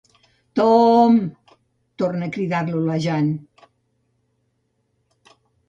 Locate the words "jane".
3.05-3.37